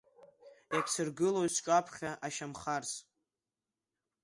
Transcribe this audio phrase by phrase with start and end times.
[0.75, 2.93] Иагьсыргылоит сҿаԥхьа ашьамх арс!